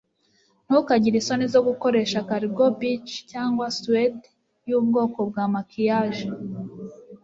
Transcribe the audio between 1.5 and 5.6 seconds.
zo gukoresha Cargo Beach cyangwa Suede y'ubwoko bwa